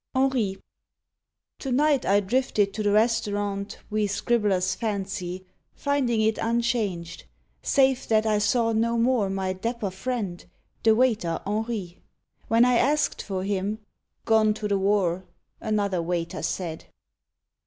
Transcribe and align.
HENRI 0.15 0.57
To 1.59 1.71
night 1.71 2.07
I 2.07 2.21
drifted 2.21 2.73
to 2.73 2.81
the 2.81 2.91
restaurant 2.91 3.77
We 3.91 4.07
scribblers 4.07 4.73
fancy, 4.73 5.45
finding 5.75 6.21
it 6.21 6.39
unchanged, 6.41 7.25
Save 7.61 8.07
that 8.07 8.25
I 8.25 8.39
saw 8.39 8.71
no 8.71 8.97
more 8.97 9.29
my 9.29 9.53
dapper 9.53 9.91
friend, 9.91 10.43
The 10.81 10.95
waiter 10.95 11.39
Henri. 11.45 11.99
When 12.47 12.65
I 12.65 12.77
asked 12.79 13.21
for 13.21 13.43
him, 13.43 13.77
"Gone 14.25 14.55
to 14.55 14.67
the 14.67 14.79
war," 14.79 15.23
another 15.59 16.01
waiter 16.01 16.41
said 16.41 16.85